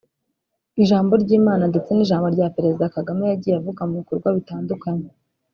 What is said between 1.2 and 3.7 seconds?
ry’Imana ndetse n’ijambo rya Perezida Kagame yagiye